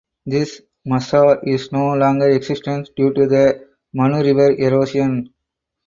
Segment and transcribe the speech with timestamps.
[0.25, 5.29] This "mazar" is no longer existence due to the Manu River erosion.